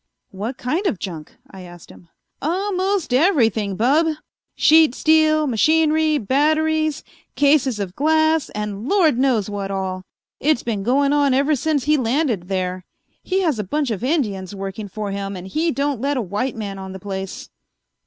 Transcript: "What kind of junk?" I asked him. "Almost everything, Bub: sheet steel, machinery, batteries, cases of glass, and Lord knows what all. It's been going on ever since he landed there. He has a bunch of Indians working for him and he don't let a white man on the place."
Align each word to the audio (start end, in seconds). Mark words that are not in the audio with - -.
"What 0.31 0.57
kind 0.57 0.87
of 0.87 0.97
junk?" 0.97 1.35
I 1.51 1.61
asked 1.61 1.91
him. 1.91 2.09
"Almost 2.41 3.13
everything, 3.13 3.75
Bub: 3.75 4.07
sheet 4.55 4.95
steel, 4.95 5.45
machinery, 5.45 6.17
batteries, 6.17 7.03
cases 7.35 7.79
of 7.79 7.95
glass, 7.95 8.49
and 8.55 8.89
Lord 8.89 9.19
knows 9.19 9.47
what 9.47 9.69
all. 9.69 10.01
It's 10.39 10.63
been 10.63 10.81
going 10.81 11.13
on 11.13 11.35
ever 11.35 11.55
since 11.55 11.83
he 11.83 11.97
landed 11.97 12.47
there. 12.47 12.83
He 13.21 13.41
has 13.41 13.59
a 13.59 13.63
bunch 13.63 13.91
of 13.91 14.03
Indians 14.03 14.55
working 14.55 14.87
for 14.87 15.11
him 15.11 15.35
and 15.37 15.45
he 15.47 15.69
don't 15.69 16.01
let 16.01 16.17
a 16.17 16.21
white 16.23 16.55
man 16.55 16.79
on 16.79 16.93
the 16.93 16.99
place." 16.99 17.49